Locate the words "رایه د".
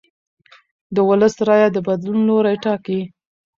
1.47-1.77